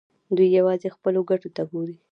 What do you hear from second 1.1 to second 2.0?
ګټو ته ګوري.